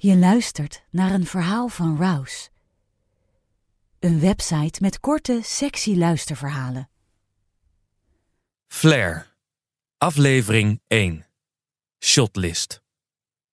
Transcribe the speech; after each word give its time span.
Je 0.00 0.16
luistert 0.16 0.82
naar 0.90 1.10
een 1.10 1.26
verhaal 1.26 1.68
van 1.68 1.96
Rouse. 1.96 2.48
Een 3.98 4.20
website 4.20 4.82
met 4.82 5.00
korte, 5.00 5.40
sexy 5.42 5.96
luisterverhalen. 5.96 6.88
Flair. 8.66 9.34
Aflevering 9.96 10.80
1. 10.86 11.26
Shotlist. 12.04 12.82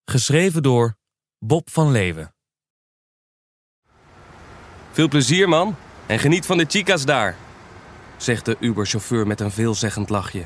Geschreven 0.03 0.63
door 0.63 0.97
Bob 1.39 1.69
van 1.69 1.91
Leeuwen. 1.91 2.33
Veel 4.91 5.07
plezier, 5.07 5.49
man. 5.49 5.75
En 6.05 6.19
geniet 6.19 6.45
van 6.45 6.57
de 6.57 6.65
chicas 6.67 7.05
daar, 7.05 7.35
zegt 8.17 8.45
de 8.45 8.57
Uber-chauffeur 8.59 9.27
met 9.27 9.39
een 9.39 9.51
veelzeggend 9.51 10.09
lachje. 10.09 10.45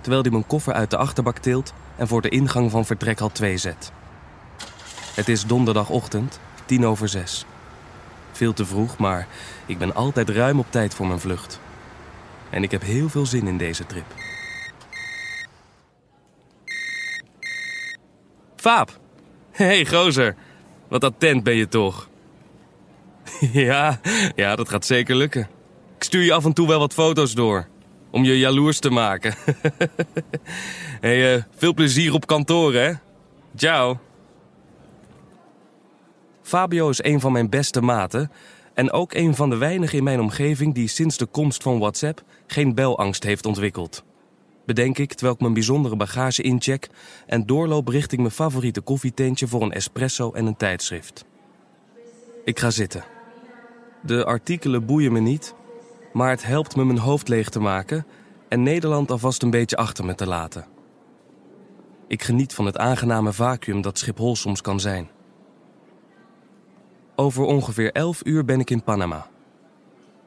Terwijl 0.00 0.22
hij 0.22 0.30
mijn 0.30 0.46
koffer 0.46 0.72
uit 0.72 0.90
de 0.90 0.96
achterbak 0.96 1.38
tilt 1.38 1.72
en 1.96 2.08
voor 2.08 2.22
de 2.22 2.28
ingang 2.28 2.70
van 2.70 2.86
vertrekhal 2.86 3.32
2 3.32 3.56
zet. 3.56 3.92
Het 5.20 5.28
is 5.28 5.44
donderdagochtend, 5.44 6.40
tien 6.64 6.86
over 6.86 7.08
zes. 7.08 7.44
Veel 8.32 8.52
te 8.52 8.66
vroeg, 8.66 8.96
maar 8.96 9.26
ik 9.66 9.78
ben 9.78 9.94
altijd 9.94 10.28
ruim 10.28 10.58
op 10.58 10.66
tijd 10.70 10.94
voor 10.94 11.06
mijn 11.06 11.20
vlucht. 11.20 11.60
En 12.50 12.62
ik 12.62 12.70
heb 12.70 12.82
heel 12.82 13.08
veel 13.08 13.26
zin 13.26 13.46
in 13.46 13.56
deze 13.56 13.86
trip. 13.86 14.04
Vaap! 18.56 18.98
hey, 19.50 19.86
gozer. 19.86 20.34
Wat 20.88 21.04
attent 21.04 21.42
ben 21.42 21.56
je 21.56 21.68
toch. 21.68 22.08
ja, 23.52 24.00
ja, 24.36 24.56
dat 24.56 24.68
gaat 24.68 24.86
zeker 24.86 25.16
lukken. 25.16 25.48
Ik 25.96 26.04
stuur 26.04 26.22
je 26.22 26.32
af 26.32 26.44
en 26.44 26.52
toe 26.52 26.68
wel 26.68 26.78
wat 26.78 26.94
foto's 26.94 27.34
door. 27.34 27.68
Om 28.10 28.24
je 28.24 28.38
jaloers 28.38 28.78
te 28.78 28.90
maken. 28.90 29.34
hey, 31.00 31.34
uh, 31.36 31.42
veel 31.56 31.74
plezier 31.74 32.14
op 32.14 32.26
kantoor, 32.26 32.74
hè? 32.74 32.92
Ciao. 33.56 33.98
Fabio 36.50 36.88
is 36.88 37.02
een 37.02 37.20
van 37.20 37.32
mijn 37.32 37.48
beste 37.48 37.80
maten 37.80 38.30
en 38.74 38.92
ook 38.92 39.14
een 39.14 39.34
van 39.34 39.50
de 39.50 39.56
weinigen 39.56 39.98
in 39.98 40.04
mijn 40.04 40.20
omgeving 40.20 40.74
die 40.74 40.88
sinds 40.88 41.16
de 41.16 41.26
komst 41.26 41.62
van 41.62 41.78
WhatsApp 41.78 42.22
geen 42.46 42.74
belangst 42.74 43.22
heeft 43.22 43.46
ontwikkeld. 43.46 44.04
Bedenk 44.66 44.98
ik 44.98 45.10
terwijl 45.10 45.34
ik 45.34 45.40
mijn 45.40 45.52
bijzondere 45.52 45.96
bagage 45.96 46.42
incheck 46.42 46.88
en 47.26 47.46
doorloop 47.46 47.88
richting 47.88 48.20
mijn 48.20 48.34
favoriete 48.34 48.80
koffietentje 48.80 49.46
voor 49.46 49.62
een 49.62 49.72
espresso 49.72 50.32
en 50.32 50.46
een 50.46 50.56
tijdschrift. 50.56 51.24
Ik 52.44 52.58
ga 52.58 52.70
zitten. 52.70 53.04
De 54.02 54.24
artikelen 54.24 54.86
boeien 54.86 55.12
me 55.12 55.20
niet, 55.20 55.54
maar 56.12 56.30
het 56.30 56.44
helpt 56.44 56.76
me 56.76 56.84
mijn 56.84 56.98
hoofd 56.98 57.28
leeg 57.28 57.48
te 57.48 57.60
maken 57.60 58.06
en 58.48 58.62
Nederland 58.62 59.10
alvast 59.10 59.42
een 59.42 59.50
beetje 59.50 59.76
achter 59.76 60.04
me 60.04 60.14
te 60.14 60.26
laten. 60.26 60.66
Ik 62.08 62.22
geniet 62.22 62.54
van 62.54 62.66
het 62.66 62.78
aangename 62.78 63.32
vacuüm 63.32 63.80
dat 63.80 63.98
Schiphol 63.98 64.36
soms 64.36 64.60
kan 64.60 64.80
zijn. 64.80 65.10
Over 67.16 67.44
ongeveer 67.44 67.92
11 67.92 68.20
uur 68.24 68.44
ben 68.44 68.60
ik 68.60 68.70
in 68.70 68.82
Panama. 68.82 69.26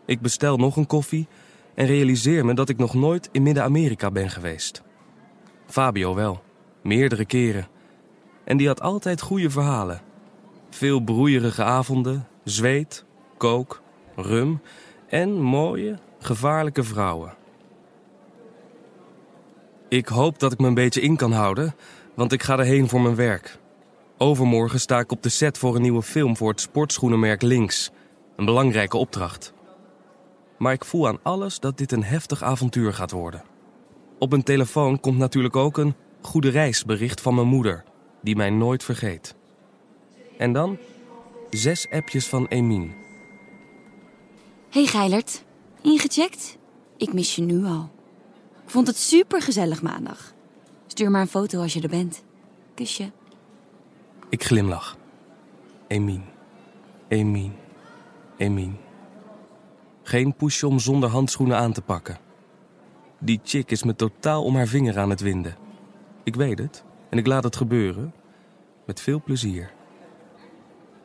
Ik 0.05 0.21
bestel 0.21 0.57
nog 0.57 0.75
een 0.75 0.87
koffie 0.87 1.27
en 1.73 1.85
realiseer 1.85 2.45
me 2.45 2.53
dat 2.53 2.69
ik 2.69 2.77
nog 2.77 2.93
nooit 2.93 3.29
in 3.31 3.43
Midden-Amerika 3.43 4.11
ben 4.11 4.29
geweest. 4.29 4.81
Fabio 5.65 6.15
wel, 6.15 6.41
meerdere 6.81 7.25
keren. 7.25 7.67
En 8.43 8.57
die 8.57 8.67
had 8.67 8.81
altijd 8.81 9.21
goede 9.21 9.49
verhalen. 9.49 10.01
Veel 10.69 10.99
broeierige 10.99 11.63
avonden, 11.63 12.27
zweet, 12.43 13.05
kook, 13.37 13.81
rum 14.15 14.61
en 15.07 15.41
mooie, 15.41 15.97
gevaarlijke 16.19 16.83
vrouwen. 16.83 17.33
Ik 19.89 20.07
hoop 20.07 20.39
dat 20.39 20.51
ik 20.51 20.59
me 20.59 20.67
een 20.67 20.73
beetje 20.73 21.01
in 21.01 21.15
kan 21.15 21.31
houden, 21.31 21.75
want 22.13 22.31
ik 22.31 22.43
ga 22.43 22.57
erheen 22.57 22.89
voor 22.89 23.01
mijn 23.01 23.15
werk. 23.15 23.57
Overmorgen 24.17 24.79
sta 24.79 24.99
ik 24.99 25.11
op 25.11 25.23
de 25.23 25.29
set 25.29 25.57
voor 25.57 25.75
een 25.75 25.81
nieuwe 25.81 26.01
film 26.01 26.37
voor 26.37 26.49
het 26.49 26.61
sportschoenenmerk 26.61 27.41
Links. 27.41 27.91
Een 28.35 28.45
belangrijke 28.45 28.97
opdracht. 28.97 29.53
Maar 30.57 30.73
ik 30.73 30.85
voel 30.85 31.07
aan 31.07 31.19
alles 31.23 31.59
dat 31.59 31.77
dit 31.77 31.91
een 31.91 32.03
heftig 32.03 32.43
avontuur 32.43 32.93
gaat 32.93 33.11
worden. 33.11 33.43
Op 34.19 34.29
mijn 34.29 34.43
telefoon 34.43 34.99
komt 34.99 35.17
natuurlijk 35.17 35.55
ook 35.55 35.77
een 35.77 35.95
goede 36.21 36.49
reisbericht 36.49 37.21
van 37.21 37.35
mijn 37.35 37.47
moeder, 37.47 37.83
die 38.21 38.35
mij 38.35 38.49
nooit 38.49 38.83
vergeet. 38.83 39.35
En 40.37 40.53
dan 40.53 40.77
zes 41.49 41.89
appjes 41.89 42.27
van 42.27 42.47
Emin. 42.47 42.93
Hey 44.69 44.85
Geilert, 44.85 45.43
ingecheckt? 45.81 46.57
Ik 46.97 47.13
mis 47.13 47.35
je 47.35 47.41
nu 47.41 47.65
al. 47.65 47.91
Ik 48.63 48.69
vond 48.69 48.87
het 48.87 48.97
super 48.97 49.41
gezellig 49.41 49.81
maandag. 49.81 50.33
Stuur 50.87 51.11
maar 51.11 51.21
een 51.21 51.27
foto 51.27 51.61
als 51.61 51.73
je 51.73 51.81
er 51.81 51.89
bent. 51.89 52.23
Kusje. 52.73 53.11
Ik 54.33 54.43
glimlach. 54.43 54.97
Emin. 55.87 56.23
Emin. 57.07 57.53
Emin. 58.37 58.77
Geen 60.03 60.35
push 60.35 60.63
om 60.63 60.79
zonder 60.79 61.09
handschoenen 61.09 61.57
aan 61.57 61.73
te 61.73 61.81
pakken. 61.81 62.17
Die 63.19 63.39
chick 63.43 63.71
is 63.71 63.83
me 63.83 63.95
totaal 63.95 64.43
om 64.43 64.55
haar 64.55 64.67
vinger 64.67 64.99
aan 64.99 65.09
het 65.09 65.21
winden. 65.21 65.55
Ik 66.23 66.35
weet 66.35 66.59
het 66.59 66.83
en 67.09 67.17
ik 67.17 67.27
laat 67.27 67.43
het 67.43 67.55
gebeuren. 67.55 68.13
Met 68.85 69.01
veel 69.01 69.21
plezier. 69.23 69.71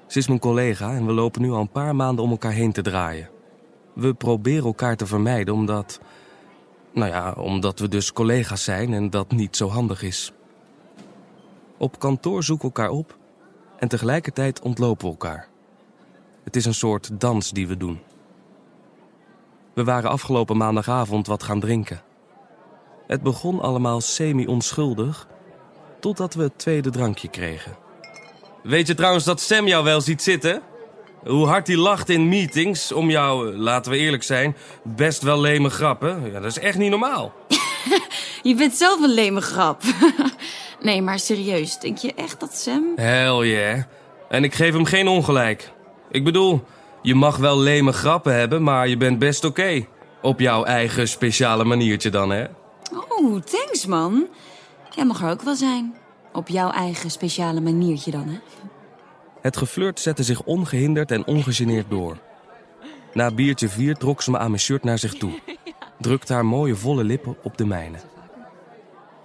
Ze 0.07 0.19
is 0.19 0.29
mijn 0.29 0.41
collega 0.41 0.95
en 0.95 1.07
we 1.07 1.13
lopen 1.13 1.43
nu 1.43 1.51
al 1.51 1.61
een 1.61 1.71
paar 1.71 1.97
maanden 1.97 2.25
om 2.25 2.31
elkaar 2.31 2.53
heen 2.53 2.73
te 2.73 2.83
draaien. 2.83 3.31
We 3.93 4.15
proberen 4.15 4.65
elkaar 4.65 4.97
te 4.97 5.07
vermijden 5.07 5.55
omdat. 5.55 6.01
Nou 6.93 7.11
ja, 7.11 7.33
omdat 7.33 7.79
we 7.79 7.89
dus 7.89 8.13
collega's 8.13 8.65
zijn 8.65 8.93
en 8.93 9.11
dat 9.11 9.31
niet 9.31 9.57
zo 9.57 9.69
handig 9.69 10.03
is. 10.03 10.33
Op 11.79 11.99
kantoor 11.99 12.43
zoeken 12.43 12.65
elkaar 12.65 12.91
op 12.91 13.18
en 13.79 13.89
tegelijkertijd 13.89 14.61
ontlopen 14.61 15.05
we 15.05 15.11
elkaar. 15.11 15.49
Het 16.45 16.57
is 16.57 16.65
een 16.65 16.75
soort 16.75 17.21
dans 17.21 17.51
die 17.51 17.69
we 17.69 17.77
doen. 17.77 18.01
We 19.75 19.85
waren 19.85 20.11
afgelopen 20.11 20.57
maandagavond 20.57 21.27
wat 21.27 21.43
gaan 21.43 21.61
drinken. 21.61 22.03
Het 23.07 23.23
begon 23.23 23.61
allemaal 23.61 24.01
semi-onschuldig, 24.01 25.29
totdat 26.01 26.35
we 26.35 26.43
het 26.43 26.59
tweede 26.59 26.91
drankje 26.91 27.29
kregen. 27.29 27.77
Weet 28.63 28.87
je 28.87 28.95
trouwens 28.95 29.25
dat 29.25 29.41
Sam 29.41 29.67
jou 29.67 29.85
wel 29.85 30.01
ziet 30.01 30.23
zitten? 30.23 30.63
Hoe 31.25 31.47
hard 31.47 31.67
hij 31.67 31.77
lacht 31.77 32.09
in 32.09 32.29
meetings 32.29 32.93
om 32.93 33.11
jou, 33.11 33.57
laten 33.57 33.93
we 33.93 33.99
eerlijk 33.99 34.23
zijn, 34.23 34.57
best 34.83 35.23
wel 35.23 35.41
leme 35.41 35.71
grappen. 35.71 36.31
Ja, 36.33 36.41
dat 36.41 36.51
is 36.51 36.59
echt 36.59 36.79
niet 36.79 36.91
normaal. 36.91 37.33
je 38.43 38.55
bent 38.55 38.75
zelf 38.75 39.01
een 39.01 39.15
leme 39.15 39.41
grap. 39.41 39.83
nee, 40.81 41.03
maar 41.03 41.19
serieus, 41.19 41.79
denk 41.79 41.99
je 41.99 42.15
echt 42.15 42.41
dat 42.41 42.57
Sam... 42.57 42.93
Hell 42.97 43.47
yeah. 43.47 43.83
En 44.29 44.45
ik 44.45 44.55
geef 44.55 44.73
hem 44.73 44.85
geen 44.85 45.09
ongelijk. 45.09 45.73
Ik 46.11 46.25
bedoel, 46.25 46.65
je 47.03 47.15
mag 47.15 47.37
wel 47.37 47.59
leme 47.59 47.93
grappen 47.93 48.35
hebben, 48.35 48.63
maar 48.63 48.89
je 48.89 48.97
bent 48.97 49.19
best 49.19 49.45
oké. 49.45 49.87
Op 50.23 50.41
jouw 50.41 50.65
eigen 50.65 51.09
speciale 51.09 51.65
maniertje 51.65 52.11
dan, 52.11 52.31
hè? 52.31 52.45
Oh, 53.09 53.41
thanks 53.41 53.87
man. 53.87 54.27
Jij 54.95 55.05
mag 55.05 55.23
er 55.23 55.31
ook 55.31 55.43
wel 55.43 55.55
zijn. 55.55 55.97
Op 56.33 56.49
jouw 56.49 56.71
eigen 56.71 57.11
speciale 57.11 57.61
maniertje 57.61 58.11
dan, 58.11 58.29
hè? 58.29 58.39
Het 59.41 59.57
geflirt 59.57 60.01
zette 60.01 60.23
zich 60.23 60.43
ongehinderd 60.43 61.11
en 61.11 61.27
ongegeneerd 61.27 61.91
door. 61.91 62.17
Na 63.13 63.31
biertje 63.31 63.69
vier 63.69 63.95
trok 63.95 64.23
ze 64.23 64.31
me 64.31 64.39
aan 64.39 64.51
mijn 64.51 64.63
shirt 64.63 64.85
naar 64.85 64.99
zich 64.99 65.15
toe. 65.15 65.41
Drukte 66.01 66.33
haar 66.33 66.47
mooie 66.47 66.77
volle 66.77 67.05
lippen 67.05 67.37
op 67.43 67.59
de 67.59 67.67
mijne. 67.67 67.99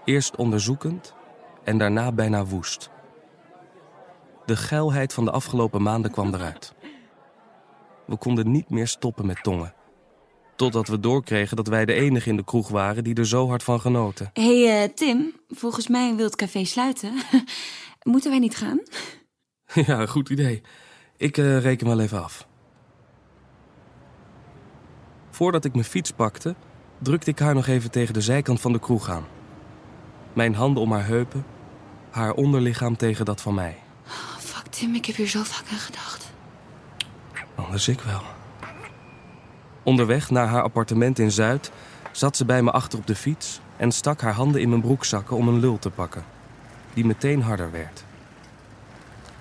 Eerst 0.06 0.36
onderzoekend 0.36 1.14
en 1.64 1.78
daarna 1.78 2.12
bijna 2.12 2.46
woest. 2.46 2.90
De 4.46 4.56
geilheid 4.56 5.14
van 5.14 5.26
de 5.26 5.32
afgelopen 5.32 5.82
maanden 5.82 6.12
kwam 6.12 6.34
eruit. 6.34 6.74
We 8.06 8.18
konden 8.18 8.52
niet 8.52 8.70
meer 8.70 8.88
stoppen 8.88 9.26
met 9.26 9.44
tongen. 9.44 9.74
Totdat 10.56 10.88
we 10.88 11.00
doorkregen 11.00 11.56
dat 11.58 11.68
wij 11.68 11.86
de 11.86 11.94
enige 11.94 12.30
in 12.30 12.36
de 12.36 12.44
kroeg 12.44 12.70
waren 12.70 13.04
die 13.04 13.16
er 13.16 13.28
zo 13.28 13.48
hard 13.48 13.64
van 13.64 13.80
genoten. 13.80 14.30
Hé 14.34 14.64
hey, 14.64 14.84
uh, 14.84 14.94
Tim, 14.94 15.34
volgens 15.50 15.88
mij 15.88 16.16
wil 16.16 16.26
het 16.26 16.36
café 16.36 16.66
sluiten. 16.66 17.14
Moeten 18.04 18.30
wij 18.30 18.40
niet 18.40 18.58
gaan? 18.58 18.80
Ja, 19.86 20.06
goed 20.06 20.30
idee. 20.30 20.62
Ik 21.18 21.38
uh, 21.38 21.62
reken 21.62 21.88
wel 21.88 22.00
even 22.00 22.24
af. 22.24 22.48
Voordat 25.30 25.66
ik 25.66 25.74
mijn 25.74 25.86
fiets 25.86 26.12
pakte, 26.12 26.56
drukte 26.98 27.30
ik 27.30 27.40
haar 27.40 27.54
nog 27.54 27.68
even 27.68 27.92
tegen 27.92 28.14
de 28.14 28.22
zijkant 28.22 28.62
van 28.62 28.72
de 28.72 28.80
kroeg 28.80 29.10
aan. 29.10 29.26
Mijn 30.34 30.56
handen 30.56 30.84
om 30.84 30.92
haar 30.92 31.06
heupen, 31.06 31.46
haar 32.14 32.34
onderlichaam 32.34 32.98
tegen 32.98 33.26
dat 33.26 33.42
van 33.42 33.54
mij. 33.54 33.78
Oh, 34.08 34.38
fuck 34.40 34.66
Tim, 34.68 34.96
ik 34.96 35.06
heb 35.06 35.16
hier 35.16 35.28
zo 35.28 35.44
vaak 35.44 35.66
aan 35.72 35.78
gedacht. 35.78 36.32
Anders 37.56 37.88
ik 37.88 38.02
wel. 38.02 38.22
Onderweg 39.84 40.30
naar 40.30 40.48
haar 40.48 40.62
appartement 40.62 41.20
in 41.20 41.32
Zuid 41.32 41.72
zat 42.12 42.38
ze 42.38 42.46
bij 42.46 42.62
me 42.62 42.72
achter 42.72 43.00
op 43.00 43.08
de 43.08 43.16
fiets 43.16 43.60
en 43.78 43.92
stak 43.92 44.22
haar 44.22 44.34
handen 44.34 44.62
in 44.62 44.70
mijn 44.70 44.82
broekzakken 44.82 45.38
om 45.38 45.48
een 45.48 45.60
lul 45.60 45.80
te 45.80 45.90
pakken, 45.90 46.26
die 46.94 47.06
meteen 47.06 47.42
harder 47.42 47.72
werd. 47.72 48.04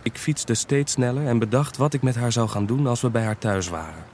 Ik 0.03 0.19
fietste 0.19 0.55
steeds 0.55 0.93
sneller 0.93 1.27
en 1.27 1.39
bedacht 1.39 1.77
wat 1.77 1.95
ik 1.95 2.03
met 2.03 2.15
haar 2.15 2.33
zou 2.33 2.49
gaan 2.49 2.67
doen 2.67 2.87
als 2.87 3.01
we 3.01 3.11
bij 3.11 3.25
haar 3.25 3.39
thuis 3.39 3.69
waren. 3.69 4.05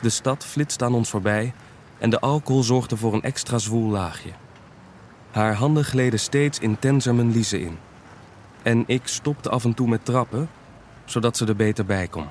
De 0.00 0.10
stad 0.10 0.44
flitste 0.44 0.84
aan 0.84 0.94
ons 0.94 1.10
voorbij 1.10 1.52
en 1.98 2.10
de 2.10 2.20
alcohol 2.20 2.62
zorgde 2.62 2.96
voor 2.96 3.14
een 3.14 3.22
extra 3.22 3.58
zwoel 3.58 3.90
laagje. 3.90 4.30
Haar 5.30 5.54
handen 5.54 5.84
gleden 5.84 6.20
steeds 6.20 6.58
intenser 6.58 7.14
mijn 7.14 7.32
liezen 7.32 7.60
in. 7.60 7.78
En 8.62 8.84
ik 8.86 9.06
stopte 9.06 9.50
af 9.50 9.64
en 9.64 9.74
toe 9.74 9.88
met 9.88 10.04
trappen, 10.04 10.48
zodat 11.04 11.36
ze 11.36 11.46
er 11.46 11.56
beter 11.56 11.86
bij 11.86 12.08
kon. 12.08 12.26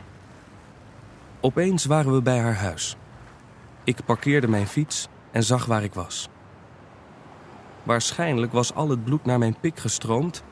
Opeens 1.40 1.86
waren 1.86 2.14
we 2.14 2.22
bij 2.22 2.40
haar 2.40 2.56
huis. 2.56 2.96
Ik 3.84 4.06
parkeerde 4.06 4.48
mijn 4.48 4.68
fiets 4.68 5.08
en 5.32 5.44
zag 5.44 5.66
waar 5.66 5.84
ik 5.84 5.94
was. 5.94 6.30
Waarschijnlijk 7.84 8.52
was 8.52 8.74
al 8.74 8.90
het 8.90 9.04
bloed 9.04 9.26
naar 9.26 9.40
mijn 9.40 9.56
pik 9.60 9.80
gestroomd 9.80 10.44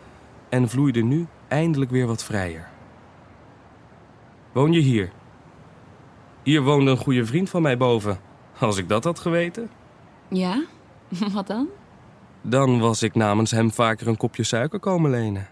en 0.49 0.69
vloeide 0.69 1.01
nu 1.03 1.27
eindelijk 1.47 1.91
weer 1.91 2.07
wat 2.07 2.23
vrijer. 2.23 2.67
Woon 4.51 4.73
je 4.73 4.79
hier? 4.79 5.11
Hier 6.43 6.61
woonde 6.61 6.91
een 6.91 6.97
goede 6.97 7.25
vriend 7.25 7.49
van 7.49 7.61
mij 7.61 7.77
boven. 7.77 8.19
Als 8.59 8.77
ik 8.77 8.89
dat 8.89 9.03
had 9.03 9.19
geweten, 9.19 9.69
Ja? 10.27 10.63
Wat 11.33 11.47
dan? 11.47 11.67
Dan 12.49 12.79
was 12.79 13.01
ik 13.01 13.15
namens 13.15 13.51
hem 13.51 13.71
vaker 13.71 14.07
een 14.07 14.17
kopje 14.17 14.43
suiker 14.43 14.79
komen 14.79 15.11
lenen. 15.11 15.47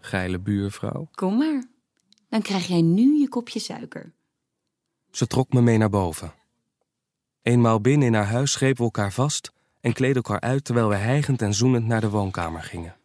Geile 0.00 0.38
buurvrouw. 0.38 1.08
Kom 1.14 1.36
maar. 1.36 1.64
Dan 2.28 2.42
krijg 2.42 2.66
jij 2.66 2.80
nu 2.80 3.18
je 3.18 3.28
kopje 3.28 3.58
suiker. 3.58 4.12
Ze 5.10 5.26
trok 5.26 5.52
me 5.52 5.62
mee 5.62 5.78
naar 5.78 5.90
boven. 5.90 6.34
Eenmaal 7.42 7.80
binnen 7.80 8.06
in 8.06 8.14
haar 8.14 8.26
huis 8.26 8.54
grepen 8.54 8.76
we 8.76 8.82
elkaar 8.82 9.12
vast 9.12 9.52
en 9.80 9.92
kleden 9.92 10.16
elkaar 10.16 10.40
uit 10.40 10.64
terwijl 10.64 10.88
we 10.88 10.94
hijgend 10.94 11.42
en 11.42 11.54
zoenend 11.54 11.86
naar 11.86 12.00
de 12.00 12.10
woonkamer 12.10 12.62
gingen. 12.62 12.96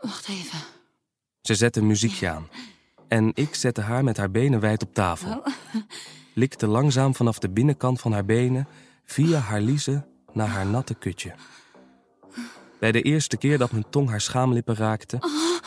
Wacht 0.00 0.28
even. 0.28 0.58
Ze 1.40 1.54
zette 1.54 1.80
een 1.80 1.86
muziekje 1.86 2.28
aan 2.28 2.48
en 3.08 3.30
ik 3.34 3.54
zette 3.54 3.80
haar 3.80 4.04
met 4.04 4.16
haar 4.16 4.30
benen 4.30 4.60
wijd 4.60 4.82
op 4.82 4.94
tafel. 4.94 5.42
Likte 6.34 6.66
langzaam 6.66 7.14
vanaf 7.14 7.38
de 7.38 7.50
binnenkant 7.50 8.00
van 8.00 8.12
haar 8.12 8.24
benen 8.24 8.68
via 9.04 9.38
haar 9.38 9.60
liezen 9.60 10.06
naar 10.32 10.48
haar 10.48 10.66
natte 10.66 10.94
kutje. 10.94 11.34
Bij 12.80 12.92
de 12.92 13.02
eerste 13.02 13.36
keer 13.36 13.58
dat 13.58 13.72
mijn 13.72 13.90
tong 13.90 14.08
haar 14.08 14.20
schaamlippen 14.20 14.74
raakte, 14.76 15.18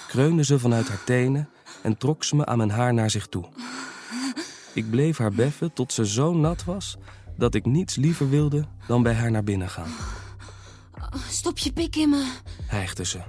kreunde 0.07 0.43
ze 0.43 0.59
vanuit 0.59 0.87
haar 0.87 1.03
tenen 1.03 1.49
en 1.83 1.97
trok 1.97 2.23
ze 2.23 2.35
me 2.35 2.45
aan 2.45 2.57
mijn 2.57 2.71
haar 2.71 2.93
naar 2.93 3.09
zich 3.09 3.27
toe. 3.27 3.45
Ik 4.73 4.89
bleef 4.89 5.17
haar 5.17 5.31
beffen 5.31 5.73
tot 5.73 5.93
ze 5.93 6.07
zo 6.07 6.33
nat 6.33 6.63
was 6.63 6.97
dat 7.37 7.55
ik 7.55 7.65
niets 7.65 7.95
liever 7.95 8.29
wilde 8.29 8.65
dan 8.87 9.03
bij 9.03 9.13
haar 9.13 9.31
naar 9.31 9.43
binnen 9.43 9.69
gaan, 9.69 9.89
Stop 11.29 11.57
je 11.57 11.73
pik 11.73 11.95
in 11.95 12.09
me. 12.09 12.31
hijgde 12.65 13.05
ze. 13.05 13.19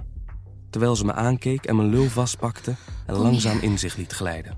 Terwijl 0.69 0.95
ze 0.95 1.05
me 1.05 1.13
aankeek 1.13 1.65
en 1.65 1.75
mijn 1.75 1.89
lul 1.89 2.09
vastpakte 2.09 2.75
en 3.05 3.15
langzaam 3.15 3.59
in 3.59 3.79
zich 3.79 3.95
liet 3.95 4.11
glijden. 4.13 4.57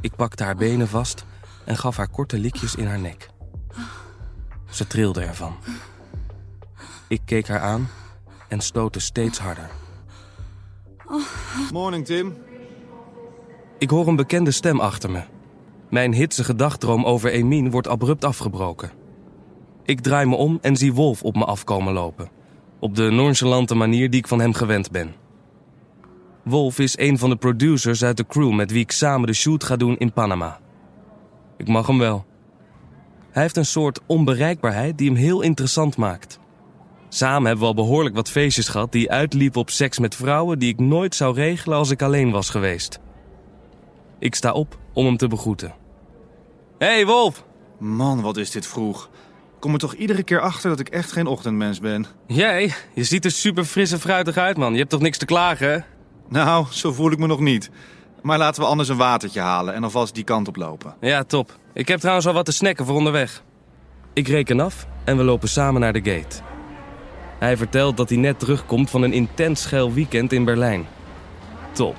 Ik 0.00 0.16
pakte 0.16 0.44
haar 0.44 0.56
benen 0.56 0.88
vast 0.88 1.24
en 1.64 1.76
gaf 1.76 1.96
haar 1.96 2.08
korte 2.08 2.38
likjes 2.38 2.74
in 2.74 2.86
haar 2.86 2.98
nek. 2.98 3.28
Ze 4.70 4.86
trilde 4.86 5.20
ervan. 5.20 5.56
Ik 7.08 7.20
keek 7.24 7.48
haar 7.48 7.60
aan 7.60 7.88
en 8.48 8.60
stootte 8.60 9.00
steeds 9.00 9.38
harder. 9.38 9.70
Morning, 11.72 12.04
Tim. 12.04 12.36
Ik 13.78 13.90
hoor 13.90 14.08
een 14.08 14.16
bekende 14.16 14.50
stem 14.50 14.80
achter 14.80 15.10
me. 15.10 15.22
Mijn 15.90 16.14
hitsige 16.14 16.54
dagdroom 16.54 17.04
over 17.04 17.30
Emin 17.30 17.70
wordt 17.70 17.88
abrupt 17.88 18.24
afgebroken. 18.24 18.90
Ik 19.84 20.00
draai 20.00 20.26
me 20.26 20.36
om 20.36 20.58
en 20.62 20.76
zie 20.76 20.92
Wolf 20.92 21.22
op 21.22 21.36
me 21.36 21.44
afkomen 21.44 21.92
lopen. 21.92 22.30
Op 22.78 22.94
de 22.94 23.10
nonchalante 23.10 23.74
manier 23.74 24.10
die 24.10 24.20
ik 24.20 24.28
van 24.28 24.40
hem 24.40 24.52
gewend 24.52 24.90
ben. 24.90 25.14
Wolf 26.42 26.78
is 26.78 26.98
een 26.98 27.18
van 27.18 27.30
de 27.30 27.36
producers 27.36 28.04
uit 28.04 28.16
de 28.16 28.26
crew 28.26 28.52
met 28.52 28.70
wie 28.70 28.82
ik 28.82 28.90
samen 28.90 29.26
de 29.26 29.34
shoot 29.34 29.64
ga 29.64 29.76
doen 29.76 29.96
in 29.96 30.12
Panama. 30.12 30.60
Ik 31.56 31.68
mag 31.68 31.86
hem 31.86 31.98
wel. 31.98 32.26
Hij 33.30 33.42
heeft 33.42 33.56
een 33.56 33.66
soort 33.66 34.00
onbereikbaarheid 34.06 34.98
die 34.98 35.08
hem 35.08 35.16
heel 35.16 35.40
interessant 35.40 35.96
maakt. 35.96 36.38
Samen 37.08 37.46
hebben 37.46 37.60
we 37.60 37.66
al 37.66 37.84
behoorlijk 37.84 38.14
wat 38.14 38.30
feestjes 38.30 38.68
gehad 38.68 38.92
die 38.92 39.10
uitliepen 39.10 39.60
op 39.60 39.70
seks 39.70 39.98
met 39.98 40.14
vrouwen 40.14 40.58
die 40.58 40.72
ik 40.72 40.80
nooit 40.80 41.14
zou 41.14 41.34
regelen 41.34 41.78
als 41.78 41.90
ik 41.90 42.02
alleen 42.02 42.30
was 42.30 42.50
geweest. 42.50 42.98
Ik 44.18 44.34
sta 44.34 44.52
op 44.52 44.78
om 44.92 45.04
hem 45.04 45.16
te 45.16 45.28
begroeten. 45.28 45.74
Hey 46.78 47.06
Wolf! 47.06 47.44
Man, 47.78 48.20
wat 48.20 48.36
is 48.36 48.50
dit 48.50 48.66
vroeg. 48.66 49.10
Kom 49.58 49.72
er 49.72 49.78
toch 49.78 49.94
iedere 49.94 50.22
keer 50.22 50.40
achter 50.40 50.70
dat 50.70 50.80
ik 50.80 50.88
echt 50.88 51.12
geen 51.12 51.26
ochtendmens 51.26 51.80
ben. 51.80 52.06
Jij, 52.26 52.74
je 52.94 53.04
ziet 53.04 53.24
er 53.24 53.30
super 53.30 53.64
fris 53.64 53.92
en 53.92 54.00
fruitig 54.00 54.36
uit, 54.36 54.56
man. 54.56 54.72
Je 54.72 54.78
hebt 54.78 54.90
toch 54.90 55.00
niks 55.00 55.18
te 55.18 55.24
klagen, 55.24 55.72
hè? 55.72 55.78
Nou, 56.28 56.66
zo 56.70 56.92
voel 56.92 57.10
ik 57.10 57.18
me 57.18 57.26
nog 57.26 57.40
niet. 57.40 57.70
Maar 58.22 58.38
laten 58.38 58.62
we 58.62 58.68
anders 58.68 58.88
een 58.88 58.96
watertje 58.96 59.40
halen 59.40 59.74
en 59.74 59.84
alvast 59.84 60.14
die 60.14 60.24
kant 60.24 60.48
op 60.48 60.56
lopen. 60.56 60.94
Ja, 61.00 61.24
top. 61.24 61.58
Ik 61.72 61.88
heb 61.88 61.98
trouwens 62.00 62.26
al 62.26 62.32
wat 62.32 62.44
te 62.44 62.52
snacken 62.52 62.86
voor 62.86 62.96
onderweg. 62.96 63.42
Ik 64.12 64.28
reken 64.28 64.60
af 64.60 64.86
en 65.04 65.16
we 65.16 65.22
lopen 65.22 65.48
samen 65.48 65.80
naar 65.80 65.92
de 65.92 66.10
gate. 66.10 66.47
Hij 67.38 67.56
vertelt 67.56 67.96
dat 67.96 68.08
hij 68.08 68.18
net 68.18 68.38
terugkomt 68.38 68.90
van 68.90 69.02
een 69.02 69.12
intens 69.12 69.66
geil 69.66 69.92
weekend 69.92 70.32
in 70.32 70.44
Berlijn. 70.44 70.86
Top. 71.72 71.96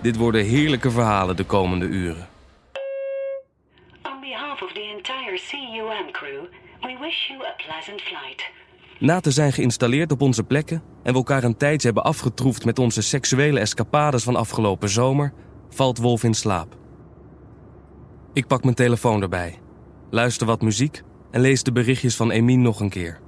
Dit 0.00 0.16
worden 0.16 0.44
heerlijke 0.44 0.90
verhalen 0.90 1.36
de 1.36 1.44
komende 1.44 1.86
uren. 1.86 2.28
On 4.02 4.20
behalf 4.20 4.62
of 4.62 4.72
the 4.72 4.92
entire 4.96 5.40
CUM 5.48 6.10
crew, 6.12 6.44
we 6.80 6.96
wish 7.00 7.28
you 7.28 7.44
a 7.44 7.54
pleasant 7.66 8.00
flight. 8.00 8.50
Na 8.98 9.20
te 9.20 9.30
zijn 9.30 9.52
geïnstalleerd 9.52 10.12
op 10.12 10.20
onze 10.20 10.44
plekken 10.44 10.82
en 11.02 11.12
we 11.12 11.18
elkaar 11.18 11.44
een 11.44 11.56
tijdje 11.56 11.86
hebben 11.86 12.04
afgetroefd 12.04 12.64
met 12.64 12.78
onze 12.78 13.02
seksuele 13.02 13.60
escapades 13.60 14.22
van 14.22 14.36
afgelopen 14.36 14.88
zomer, 14.88 15.32
valt 15.68 15.98
Wolf 15.98 16.24
in 16.24 16.34
slaap. 16.34 16.76
Ik 18.32 18.46
pak 18.46 18.62
mijn 18.62 18.74
telefoon 18.74 19.22
erbij, 19.22 19.58
luister 20.10 20.46
wat 20.46 20.62
muziek 20.62 21.02
en 21.30 21.40
lees 21.40 21.62
de 21.62 21.72
berichtjes 21.72 22.16
van 22.16 22.30
Emin 22.30 22.62
nog 22.62 22.80
een 22.80 22.90
keer. 22.90 23.21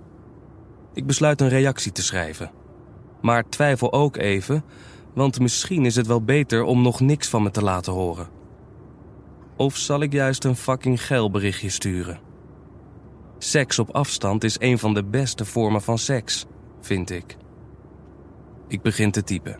Ik 0.94 1.06
besluit 1.06 1.40
een 1.40 1.48
reactie 1.48 1.92
te 1.92 2.02
schrijven. 2.02 2.50
Maar 3.22 3.48
twijfel 3.48 3.92
ook 3.92 4.16
even, 4.16 4.64
want 5.14 5.40
misschien 5.40 5.84
is 5.84 5.96
het 5.96 6.06
wel 6.06 6.22
beter 6.22 6.62
om 6.62 6.82
nog 6.82 7.00
niks 7.00 7.28
van 7.28 7.42
me 7.42 7.50
te 7.50 7.62
laten 7.62 7.92
horen. 7.92 8.28
Of 9.56 9.76
zal 9.76 10.00
ik 10.00 10.12
juist 10.12 10.44
een 10.44 10.56
fucking 10.56 11.06
geil 11.06 11.30
berichtje 11.30 11.68
sturen? 11.68 12.20
Seks 13.38 13.78
op 13.78 13.90
afstand 13.90 14.44
is 14.44 14.60
een 14.60 14.78
van 14.78 14.94
de 14.94 15.04
beste 15.04 15.44
vormen 15.44 15.82
van 15.82 15.98
seks, 15.98 16.46
vind 16.80 17.10
ik. 17.10 17.36
Ik 18.68 18.82
begin 18.82 19.10
te 19.10 19.22
typen. 19.22 19.58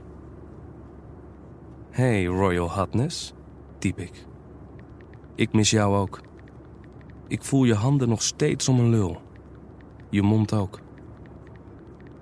Hey, 1.90 2.24
Royal 2.24 2.70
Hotness, 2.72 3.32
typ 3.78 3.98
ik. 3.98 4.26
Ik 5.34 5.52
mis 5.52 5.70
jou 5.70 5.96
ook. 5.96 6.20
Ik 7.28 7.42
voel 7.42 7.64
je 7.64 7.74
handen 7.74 8.08
nog 8.08 8.22
steeds 8.22 8.68
om 8.68 8.78
een 8.78 8.90
lul. 8.90 9.20
Je 10.10 10.22
mond 10.22 10.52
ook. 10.52 10.82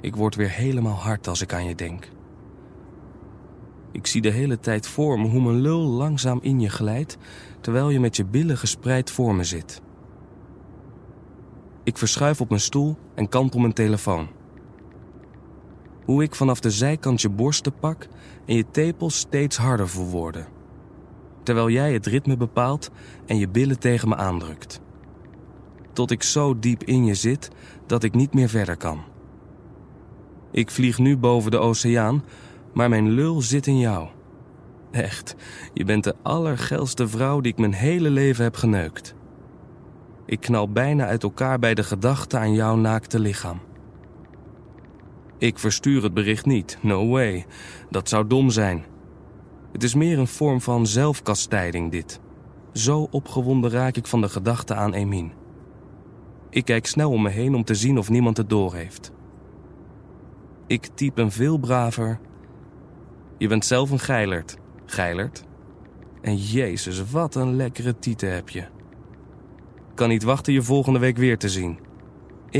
Ik 0.02 0.16
word 0.16 0.34
weer 0.34 0.50
helemaal 0.50 0.96
hard 0.96 1.28
als 1.28 1.42
ik 1.42 1.52
aan 1.52 1.64
je 1.64 1.74
denk. 1.74 2.08
Ik 3.92 4.06
zie 4.06 4.20
de 4.20 4.30
hele 4.30 4.60
tijd 4.60 4.86
voor 4.86 5.20
me 5.20 5.28
hoe 5.28 5.42
mijn 5.42 5.60
lul 5.60 5.80
langzaam 5.80 6.38
in 6.42 6.60
je 6.60 6.68
glijdt, 6.68 7.16
terwijl 7.60 7.90
je 7.90 8.00
met 8.00 8.16
je 8.16 8.24
billen 8.24 8.58
gespreid 8.58 9.10
voor 9.10 9.34
me 9.34 9.44
zit. 9.44 9.82
Ik 11.82 11.98
verschuif 11.98 12.40
op 12.40 12.48
mijn 12.48 12.60
stoel 12.60 12.96
en 13.14 13.28
kantel 13.28 13.60
mijn 13.60 13.72
telefoon. 13.72 14.28
Hoe 16.04 16.22
ik 16.22 16.34
vanaf 16.34 16.60
de 16.60 16.70
zijkant 16.70 17.20
je 17.20 17.28
borsten 17.28 17.78
pak 17.78 18.08
en 18.46 18.54
je 18.54 18.70
tepels 18.70 19.18
steeds 19.18 19.56
harder 19.56 19.88
voel 19.88 20.10
worden. 20.10 20.46
Terwijl 21.42 21.70
jij 21.70 21.92
het 21.92 22.06
ritme 22.06 22.36
bepaalt 22.36 22.90
en 23.26 23.38
je 23.38 23.48
billen 23.48 23.78
tegen 23.78 24.08
me 24.08 24.16
aandrukt. 24.16 24.80
Tot 25.92 26.10
ik 26.10 26.22
zo 26.22 26.58
diep 26.58 26.84
in 26.84 27.04
je 27.04 27.14
zit 27.14 27.50
dat 27.86 28.02
ik 28.02 28.14
niet 28.14 28.34
meer 28.34 28.48
verder 28.48 28.76
kan. 28.76 29.11
Ik 30.52 30.70
vlieg 30.70 30.98
nu 30.98 31.16
boven 31.16 31.50
de 31.50 31.58
oceaan, 31.58 32.24
maar 32.72 32.88
mijn 32.88 33.10
lul 33.10 33.40
zit 33.40 33.66
in 33.66 33.78
jou. 33.78 34.08
Echt, 34.90 35.36
je 35.74 35.84
bent 35.84 36.04
de 36.04 36.14
allergeilste 36.22 37.08
vrouw 37.08 37.40
die 37.40 37.52
ik 37.52 37.58
mijn 37.58 37.72
hele 37.72 38.10
leven 38.10 38.44
heb 38.44 38.56
geneukt. 38.56 39.14
Ik 40.26 40.40
knal 40.40 40.72
bijna 40.72 41.06
uit 41.06 41.22
elkaar 41.22 41.58
bij 41.58 41.74
de 41.74 41.82
gedachte 41.82 42.38
aan 42.38 42.54
jouw 42.54 42.76
naakte 42.76 43.18
lichaam. 43.18 43.60
Ik 45.38 45.58
verstuur 45.58 46.02
het 46.02 46.14
bericht 46.14 46.46
niet, 46.46 46.78
no 46.80 47.08
way. 47.08 47.46
Dat 47.90 48.08
zou 48.08 48.26
dom 48.26 48.50
zijn. 48.50 48.84
Het 49.72 49.82
is 49.82 49.94
meer 49.94 50.18
een 50.18 50.26
vorm 50.26 50.60
van 50.60 50.86
zelfkastijding, 50.86 51.90
dit. 51.90 52.20
Zo 52.72 53.08
opgewonden 53.10 53.70
raak 53.70 53.96
ik 53.96 54.06
van 54.06 54.20
de 54.20 54.28
gedachte 54.28 54.74
aan 54.74 54.94
Emin. 54.94 55.32
Ik 56.50 56.64
kijk 56.64 56.86
snel 56.86 57.10
om 57.10 57.22
me 57.22 57.30
heen 57.30 57.54
om 57.54 57.64
te 57.64 57.74
zien 57.74 57.98
of 57.98 58.10
niemand 58.10 58.36
het 58.36 58.50
doorheeft. 58.50 59.12
Ik 60.72 60.86
typ 60.94 61.18
een 61.18 61.30
veel 61.30 61.58
braver. 61.58 62.18
Je 63.38 63.48
bent 63.48 63.64
zelf 63.64 63.90
een 63.90 63.98
geilerd, 63.98 64.56
geilerd. 64.86 65.44
En 66.20 66.36
jezus, 66.36 67.10
wat 67.10 67.34
een 67.34 67.56
lekkere 67.56 67.98
tieten 67.98 68.32
heb 68.34 68.48
je. 68.48 68.64
Kan 69.94 70.08
niet 70.08 70.22
wachten 70.22 70.52
je 70.52 70.62
volgende 70.62 70.98
week 70.98 71.16
weer 71.16 71.38
te 71.38 71.48
zien. 71.48 71.78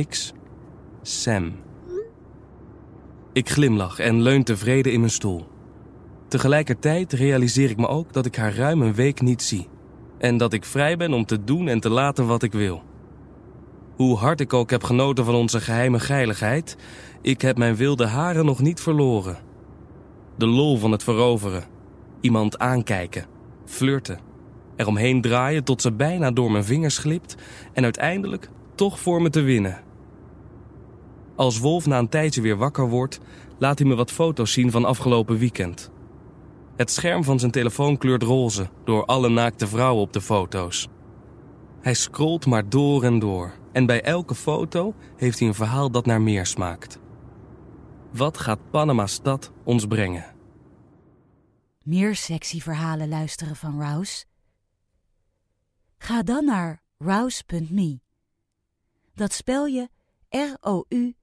X. 0.09 0.33
Sam. 1.03 1.53
Ik 3.33 3.49
glimlach 3.49 3.99
en 3.99 4.23
leun 4.23 4.45
tevreden 4.45 4.93
in 4.93 5.01
mijn 5.01 5.13
stoel. 5.13 5.47
Tegelijkertijd 6.29 7.13
realiseer 7.13 7.71
ik 7.71 7.77
me 7.77 7.87
ook 7.87 8.13
dat 8.13 8.27
ik 8.27 8.37
haar 8.37 8.55
ruim 8.55 8.83
een 8.83 8.95
week 8.95 9.21
niet 9.21 9.43
zie. 9.43 9.69
En 10.19 10.37
dat 10.37 10.53
ik 10.53 10.65
vrij 10.65 10.97
ben 10.97 11.13
om 11.13 11.25
te 11.25 11.45
doen 11.45 11.69
en 11.69 11.81
te 11.81 11.91
laten 11.91 12.27
wat 12.27 12.43
ik 12.43 12.53
wil. 12.53 12.83
Hoe 14.03 14.17
hard 14.17 14.41
ik 14.41 14.53
ook 14.53 14.71
heb 14.71 14.85
genoten 14.85 15.25
van 15.25 15.35
onze 15.35 15.61
geheime 15.61 16.01
geiligheid, 16.01 16.77
ik 17.21 17.41
heb 17.41 17.59
mijn 17.59 17.77
wilde 17.77 18.07
haren 18.07 18.45
nog 18.45 18.61
niet 18.61 18.81
verloren. 18.81 19.39
De 20.37 20.47
lol 20.47 20.77
van 20.77 20.93
het 20.93 21.03
veroveren. 21.03 21.65
Iemand 22.21 22.59
aankijken, 22.59 23.27
flirten, 23.65 24.19
eromheen 24.77 25.21
draaien 25.21 25.65
tot 25.65 25.83
ze 25.83 25.93
bijna 25.93 26.31
door 26.31 26.51
mijn 26.51 26.65
vingers 26.65 26.99
glipt 26.99 27.35
en 27.73 27.85
uiteindelijk 27.85 28.51
toch 28.75 29.01
voor 29.01 29.23
me 29.23 29.31
te 29.31 29.41
winnen. 29.41 29.83
Als 31.37 31.59
Wolf 31.59 31.87
na 31.87 31.99
een 31.99 32.09
tijdje 32.09 32.41
weer 32.41 32.57
wakker 32.57 32.89
wordt, 32.89 33.21
laat 33.59 33.79
hij 33.79 33.89
me 33.89 33.95
wat 33.95 34.13
foto's 34.13 34.53
zien 34.53 34.71
van 34.71 34.85
afgelopen 34.85 35.39
weekend. 35.39 35.91
Het 36.77 36.91
scherm 36.91 37.25
van 37.25 37.39
zijn 37.39 37.51
telefoon 37.51 37.99
kleurt 37.99 38.23
roze 38.23 38.69
door 38.85 39.05
alle 39.05 39.29
naakte 39.29 39.67
vrouwen 39.67 40.03
op 40.03 40.13
de 40.13 40.21
foto's. 40.21 40.89
Hij 41.81 41.95
scrolt 41.95 42.47
maar 42.47 42.69
door 42.69 43.05
en 43.05 43.19
door. 43.19 43.61
En 43.73 43.87
bij 43.87 44.03
elke 44.03 44.35
foto 44.35 44.95
heeft 45.17 45.39
hij 45.39 45.49
een 45.49 45.55
verhaal 45.55 45.91
dat 45.91 46.07
naar 46.07 46.21
meer 46.21 46.47
smaakt. 46.47 46.99
Wat 48.11 48.39
gaat 48.39 48.71
Panama-stad 48.71 49.53
ons 49.65 49.87
brengen? 49.87 50.35
Meer 51.83 52.17
sexy 52.17 52.61
verhalen 52.61 53.09
luisteren 53.09 53.57
van 53.57 53.81
Rouse? 53.81 54.25
Ga 55.99 56.23
dan 56.23 56.45
naar 56.45 56.83
rouse.me. 56.99 58.01
Dat 59.15 59.33
spel 59.33 59.67
je 59.67 59.89
R-O-U-Z-E.me. 60.29 61.21